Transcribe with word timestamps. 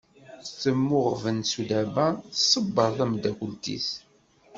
Temmuɣben 0.61 1.39
Sudaba, 1.51 2.05
tṣebber 2.35 2.91
tamdakelt-is. 2.97 3.89